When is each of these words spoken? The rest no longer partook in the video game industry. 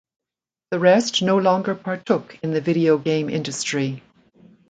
The 0.71 0.79
rest 0.79 1.21
no 1.21 1.37
longer 1.37 1.75
partook 1.75 2.39
in 2.41 2.53
the 2.53 2.59
video 2.59 2.97
game 2.97 3.29
industry. 3.29 4.01